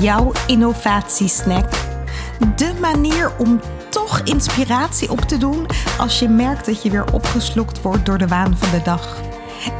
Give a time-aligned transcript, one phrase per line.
[0.00, 1.70] jouw innovatiesnack.
[2.56, 5.66] De manier om toch inspiratie op te doen
[5.98, 9.16] als je merkt dat je weer opgeslokt wordt door de waan van de dag.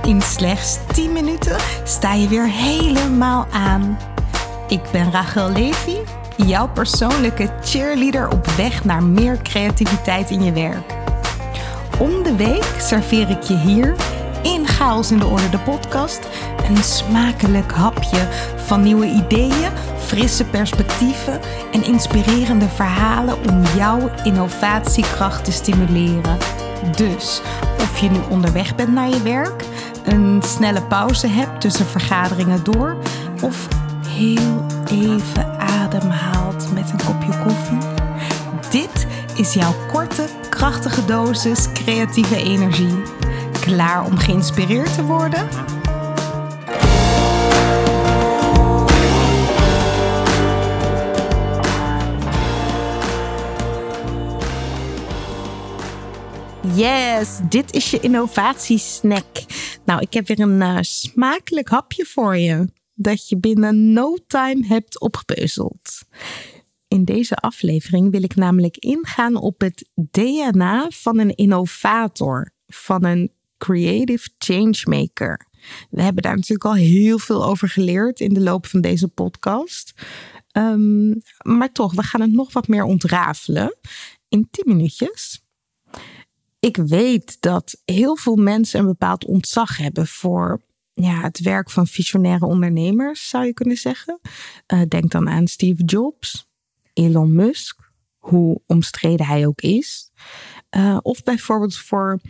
[0.02, 3.98] In slechts 10 minuten sta je weer helemaal aan.
[4.68, 5.96] Ik ben Rachel Levy,
[6.36, 10.94] jouw persoonlijke cheerleader op weg naar meer creativiteit in je werk.
[11.98, 13.94] Om de week serveer ik je hier
[14.42, 16.20] in Chaos in de Orde, de podcast,
[16.68, 19.72] een smakelijk hapje van nieuwe ideeën,
[20.10, 21.40] frisse perspectieven
[21.72, 26.36] en inspirerende verhalen om jouw innovatiekracht te stimuleren.
[26.96, 27.42] Dus
[27.80, 29.64] of je nu onderweg bent naar je werk,
[30.04, 32.96] een snelle pauze hebt tussen vergaderingen door
[33.42, 33.68] of
[34.08, 37.88] heel even ademhaalt met een kopje koffie.
[38.70, 43.02] Dit is jouw korte, krachtige dosis creatieve energie.
[43.60, 45.48] Klaar om geïnspireerd te worden?
[56.80, 59.44] Yes, dit is je innovatiesnack.
[59.84, 64.66] Nou, ik heb weer een uh, smakelijk hapje voor je dat je binnen no time
[64.66, 66.02] hebt opgepeuzeld.
[66.88, 73.32] In deze aflevering wil ik namelijk ingaan op het DNA van een innovator, van een
[73.58, 75.46] creative changemaker.
[75.90, 79.92] We hebben daar natuurlijk al heel veel over geleerd in de loop van deze podcast.
[80.52, 83.76] Um, maar toch, we gaan het nog wat meer ontrafelen
[84.28, 85.48] in 10 minuutjes.
[86.60, 90.62] Ik weet dat heel veel mensen een bepaald ontzag hebben voor
[90.94, 94.20] ja, het werk van visionaire ondernemers, zou je kunnen zeggen.
[94.72, 96.46] Uh, denk dan aan Steve Jobs,
[96.92, 100.10] Elon Musk, hoe omstreden hij ook is.
[100.76, 102.20] Uh, of bijvoorbeeld voor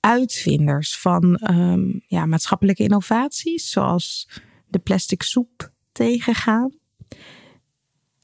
[0.00, 4.28] uitvinders van um, ja, maatschappelijke innovaties, zoals
[4.68, 6.72] de plastic soep tegengaan.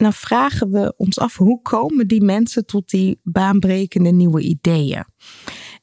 [0.02, 5.04] Dan vragen we ons af hoe komen die mensen tot die baanbrekende nieuwe ideeën?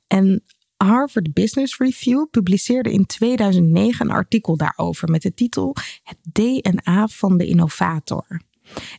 [0.07, 0.44] En
[0.78, 7.38] Harvard Business Review publiceerde in 2009 een artikel daarover met de titel Het DNA van
[7.38, 8.41] de innovator.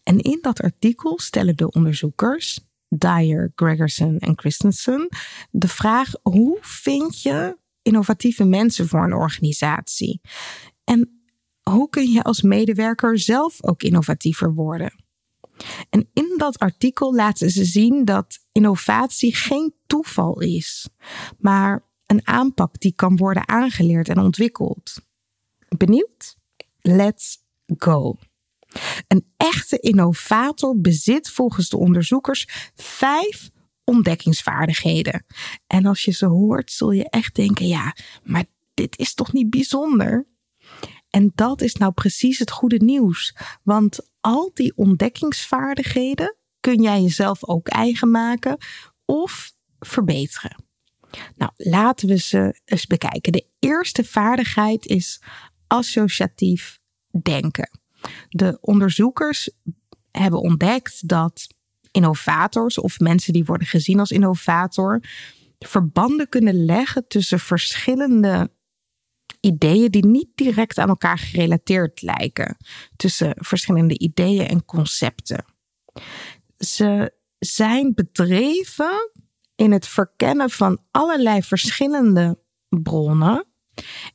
[0.02, 5.08] En in dat artikel stellen de onderzoekers, Dyer, Gregerson en Christensen,
[5.50, 10.20] de vraag: hoe vind je innovatieve mensen voor een organisatie?
[10.84, 11.22] En
[11.60, 15.08] hoe kun je als medewerker zelf ook innovatiever worden?
[15.90, 20.88] En in dat artikel laten ze zien dat innovatie geen toeval is,
[21.38, 24.94] maar een aanpak die kan worden aangeleerd en ontwikkeld.
[25.76, 26.36] Benieuwd?
[26.80, 27.38] Let's
[27.76, 28.16] go.
[29.08, 33.50] Een echte innovator bezit volgens de onderzoekers vijf
[33.84, 35.26] ontdekkingsvaardigheden.
[35.66, 38.44] En als je ze hoort, zul je echt denken: ja, maar
[38.74, 40.28] dit is toch niet bijzonder?
[41.10, 43.36] En dat is nou precies het goede nieuws.
[43.62, 48.58] Want al die ontdekkingsvaardigheden kun jij jezelf ook eigen maken
[49.04, 50.64] of verbeteren.
[51.36, 53.32] Nou, laten we ze eens bekijken.
[53.32, 55.22] De eerste vaardigheid is
[55.66, 56.78] associatief
[57.22, 57.70] denken.
[58.28, 59.50] De onderzoekers
[60.10, 61.46] hebben ontdekt dat
[61.90, 65.02] innovators of mensen die worden gezien als innovator
[65.58, 68.50] verbanden kunnen leggen tussen verschillende
[69.40, 72.56] ideeën die niet direct aan elkaar gerelateerd lijken,
[72.96, 75.44] tussen verschillende ideeën en concepten.
[76.58, 79.10] Ze zijn bedreven
[79.54, 83.49] in het verkennen van allerlei verschillende bronnen.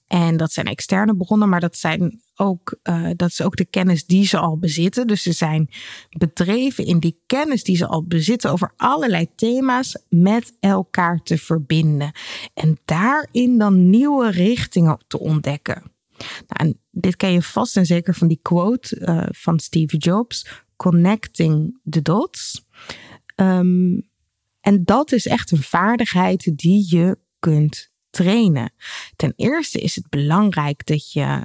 [0.08, 4.06] En dat zijn externe bronnen, maar dat, zijn ook, uh, dat is ook de kennis
[4.06, 5.08] die ze al bezitten.
[5.08, 5.70] Dus ze zijn
[6.10, 12.12] bedreven in die kennis die ze al bezitten over allerlei thema's met elkaar te verbinden.
[12.54, 15.94] En daarin dan nieuwe richtingen te ontdekken.
[16.18, 20.48] Nou, en dit ken je vast en zeker van die quote uh, van Steve Jobs:
[20.76, 22.66] Connecting the dots.
[23.36, 24.10] Um,
[24.62, 28.74] en dat is echt een vaardigheid die je kunt trainen.
[29.16, 31.42] Ten eerste is het belangrijk dat je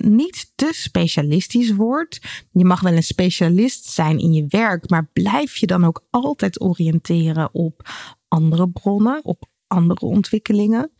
[0.00, 2.20] niet te specialistisch wordt.
[2.52, 6.60] Je mag wel een specialist zijn in je werk, maar blijf je dan ook altijd
[6.60, 7.88] oriënteren op
[8.28, 10.92] andere bronnen, op andere ontwikkelingen.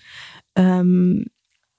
[0.53, 1.25] Um,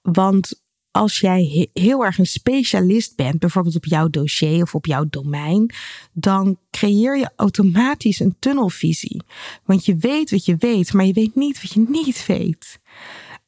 [0.02, 0.62] want
[1.00, 5.70] als jij heel erg een specialist bent, bijvoorbeeld op jouw dossier of op jouw domein,
[6.12, 9.22] dan creëer je automatisch een tunnelvisie.
[9.64, 12.80] Want je weet wat je weet, maar je weet niet wat je niet weet.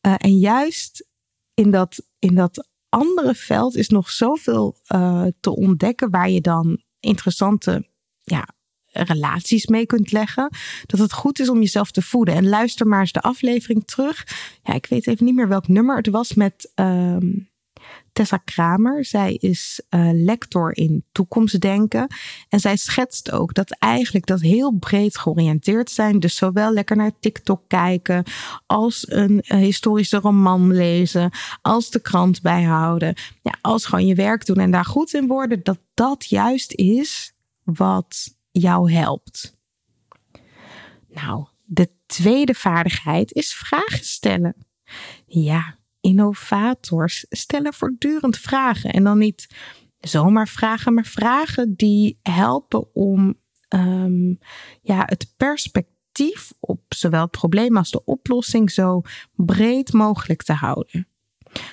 [0.07, 1.07] Uh, en juist
[1.55, 6.83] in dat, in dat andere veld is nog zoveel uh, te ontdekken waar je dan
[7.01, 7.89] interessante
[8.23, 8.49] ja,
[8.93, 10.51] relaties mee kunt leggen.
[10.87, 12.35] Dat het goed is om jezelf te voeden.
[12.35, 14.27] En luister maar eens de aflevering terug.
[14.63, 16.73] Ja, ik weet even niet meer welk nummer het was met.
[16.75, 17.51] Um,
[18.13, 19.05] Tessa Kramer.
[19.05, 22.07] Zij is uh, lector in toekomstdenken.
[22.49, 26.21] En zij schetst ook dat eigenlijk dat heel breed georiënteerd zijn.
[26.21, 28.25] Dus zowel lekker naar TikTok kijken,
[28.67, 31.31] als een historische roman lezen,
[31.63, 33.15] als de krant bijhouden.
[33.43, 35.61] Ja, als gewoon je werk doen en daar goed in worden.
[35.63, 37.33] Dat dat juist is
[37.65, 39.57] wat jou helpt.
[41.09, 44.67] Nou, de tweede vaardigheid is vragen stellen.
[45.27, 48.91] Ja, innovators stellen voortdurend vragen.
[48.91, 49.55] En dan niet
[50.01, 54.39] zomaar vragen, maar vragen die helpen om um,
[54.83, 59.03] ja, het perspectief op zowel het probleem als de oplossing zo
[59.35, 61.07] breed mogelijk te houden.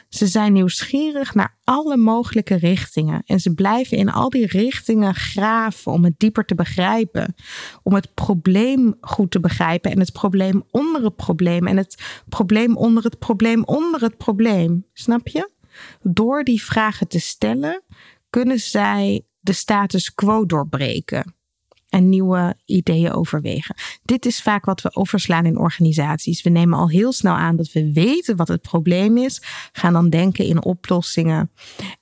[0.10, 5.92] Ze zijn nieuwsgierig naar alle mogelijke richtingen en ze blijven in al die richtingen graven
[5.92, 7.36] om het dieper te begrijpen,
[7.84, 12.78] om het probleem goed te begrijpen en het probleem onder het probleem en het probleem
[12.78, 14.86] onder het probleem onder het probleem.
[14.94, 15.50] Snap je?
[16.02, 17.84] Door die vragen te stellen
[18.30, 21.38] kunnen zij de status quo doorbreken
[21.90, 23.76] en nieuwe ideeën overwegen.
[24.04, 26.42] Dit is vaak wat we overslaan in organisaties.
[26.42, 29.42] We nemen al heel snel aan dat we weten wat het probleem is,
[29.72, 31.52] gaan dan denken in oplossingen.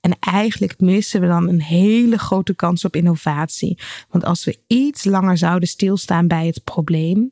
[0.01, 3.79] En eigenlijk missen we dan een hele grote kans op innovatie.
[4.09, 7.31] Want als we iets langer zouden stilstaan bij het probleem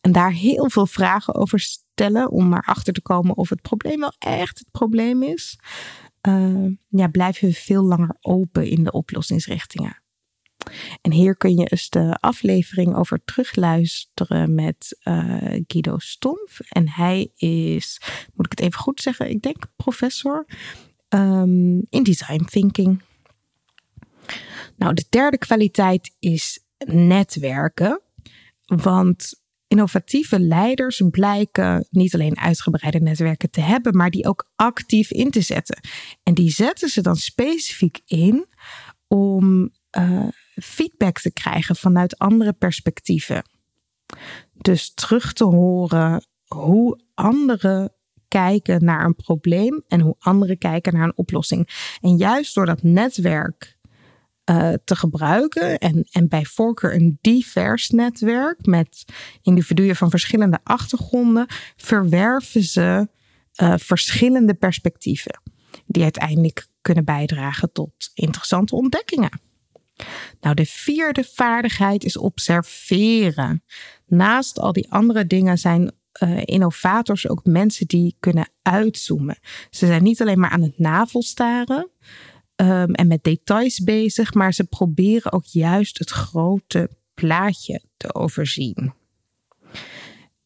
[0.00, 4.14] en daar heel veel vragen over stellen om erachter te komen of het probleem wel
[4.18, 5.58] echt het probleem is,
[6.28, 10.01] uh, ja, blijven we veel langer open in de oplossingsrichtingen.
[11.00, 15.36] En hier kun je eens de aflevering over terugluisteren met uh,
[15.66, 16.60] Guido Stomf.
[16.68, 18.00] En hij is,
[18.34, 20.46] moet ik het even goed zeggen, ik denk professor
[21.08, 23.02] um, in design thinking.
[24.76, 28.00] Nou, de derde kwaliteit is netwerken.
[28.64, 35.30] Want innovatieve leiders blijken niet alleen uitgebreide netwerken te hebben, maar die ook actief in
[35.30, 35.80] te zetten.
[36.22, 38.46] En die zetten ze dan specifiek in
[39.06, 40.28] om uh,
[40.62, 43.44] feedback te krijgen vanuit andere perspectieven.
[44.52, 47.92] Dus terug te horen hoe anderen
[48.28, 51.68] kijken naar een probleem en hoe anderen kijken naar een oplossing.
[52.00, 53.78] En juist door dat netwerk
[54.50, 59.04] uh, te gebruiken en, en bij voorkeur een divers netwerk met
[59.42, 63.08] individuen van verschillende achtergronden, verwerven ze
[63.62, 65.40] uh, verschillende perspectieven
[65.86, 69.40] die uiteindelijk kunnen bijdragen tot interessante ontdekkingen.
[70.40, 73.62] Nou, de vierde vaardigheid is observeren.
[74.06, 79.38] Naast al die andere dingen zijn uh, innovators ook mensen die kunnen uitzoomen.
[79.70, 81.90] Ze zijn niet alleen maar aan het navelstaren
[82.56, 88.92] um, en met details bezig, maar ze proberen ook juist het grote plaatje te overzien.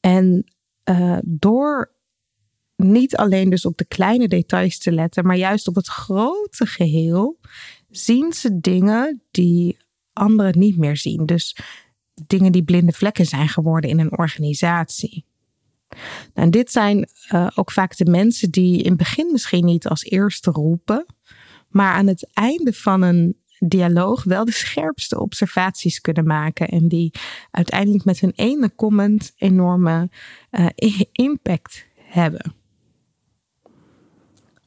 [0.00, 0.52] En
[0.90, 1.94] uh, door
[2.76, 7.38] niet alleen dus op de kleine details te letten, maar juist op het grote geheel,
[7.88, 9.78] zien ze dingen die
[10.12, 11.26] anderen niet meer zien.
[11.26, 11.56] Dus
[12.26, 15.24] dingen die blinde vlekken zijn geworden in een organisatie.
[16.34, 20.04] Nou, dit zijn uh, ook vaak de mensen die in het begin misschien niet als
[20.04, 21.06] eerste roepen,
[21.68, 27.12] maar aan het einde van een dialoog wel de scherpste observaties kunnen maken en die
[27.50, 30.10] uiteindelijk met hun ene comment enorme
[30.50, 32.54] uh, impact hebben.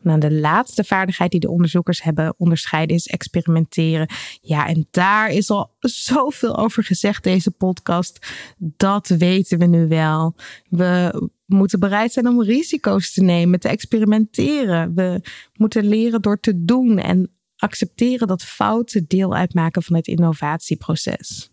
[0.02, 4.08] Nou, de laatste vaardigheid die de onderzoekers hebben onderscheiden is experimenteren.
[4.42, 8.28] Ja, en daar is al zoveel over gezegd, deze podcast.
[8.58, 10.36] Dat weten we nu wel.
[10.70, 14.96] We moeten bereid zijn om risico's te nemen, te experimenteren.
[14.96, 15.22] We
[15.54, 21.52] moeten leren door te doen en accepteren dat fouten deel uitmaken van het innovatieproces.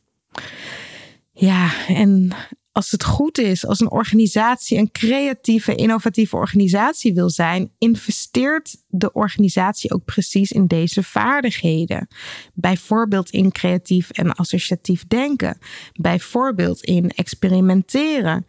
[1.32, 2.32] Ja, en
[2.76, 9.12] als het goed is, als een organisatie een creatieve, innovatieve organisatie wil zijn, investeert de
[9.12, 12.08] organisatie ook precies in deze vaardigheden.
[12.54, 15.58] Bijvoorbeeld in creatief en associatief denken,
[15.92, 18.46] bijvoorbeeld in experimenteren,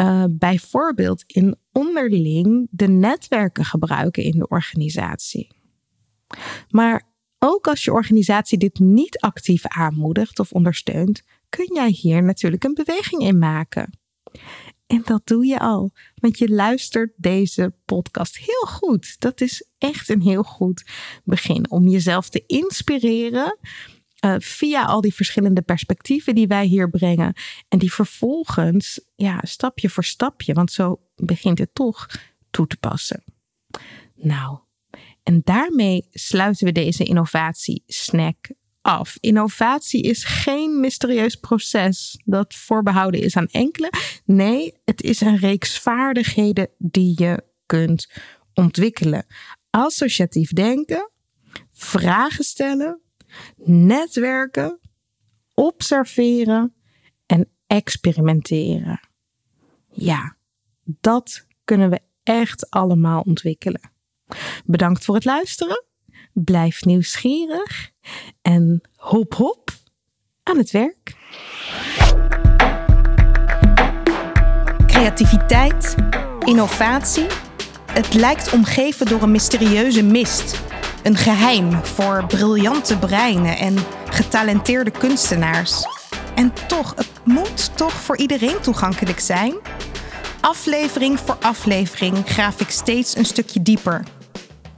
[0.00, 5.48] uh, bijvoorbeeld in onderling de netwerken gebruiken in de organisatie.
[6.68, 7.02] Maar
[7.38, 12.74] ook als je organisatie dit niet actief aanmoedigt of ondersteunt, kun jij hier natuurlijk een
[12.74, 13.98] beweging in maken.
[14.86, 19.16] En dat doe je al, want je luistert deze podcast heel goed.
[19.20, 20.84] Dat is echt een heel goed
[21.24, 23.58] begin om jezelf te inspireren
[24.24, 27.34] uh, via al die verschillende perspectieven die wij hier brengen.
[27.68, 32.06] En die vervolgens, ja, stapje voor stapje, want zo begint het toch
[32.50, 33.24] toe te passen.
[34.14, 34.58] Nou,
[35.22, 38.50] en daarmee sluiten we deze innovatie snack
[39.20, 43.92] Innovatie is geen mysterieus proces dat voorbehouden is aan enkele.
[44.24, 48.08] Nee, het is een reeks vaardigheden die je kunt
[48.54, 49.26] ontwikkelen.
[49.70, 51.10] associatief denken,
[51.72, 53.00] vragen stellen,
[53.64, 54.80] netwerken,
[55.54, 56.74] observeren
[57.26, 59.00] en experimenteren.
[59.92, 60.36] Ja,
[60.84, 63.92] dat kunnen we echt allemaal ontwikkelen.
[64.64, 65.84] Bedankt voor het luisteren.
[66.44, 67.90] Blijf nieuwsgierig
[68.42, 69.70] en hop hop
[70.42, 71.14] aan het werk.
[74.86, 75.94] Creativiteit,
[76.44, 77.26] innovatie.
[77.92, 80.62] Het lijkt omgeven door een mysterieuze mist.
[81.02, 83.76] Een geheim voor briljante breinen en
[84.08, 85.84] getalenteerde kunstenaars.
[86.34, 89.54] En toch, het moet toch voor iedereen toegankelijk zijn?
[90.40, 94.04] Aflevering voor aflevering graaf ik steeds een stukje dieper.